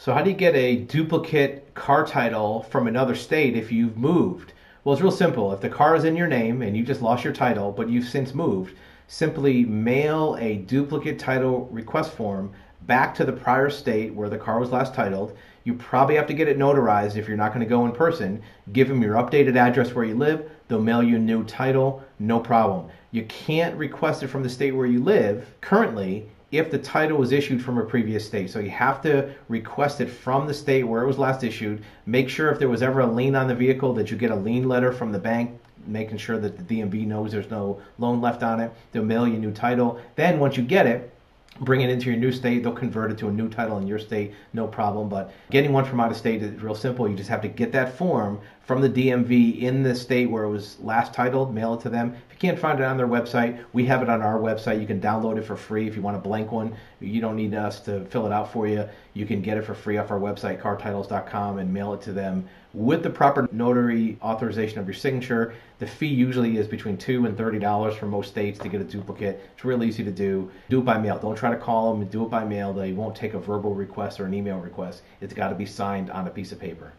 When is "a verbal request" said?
73.32-74.20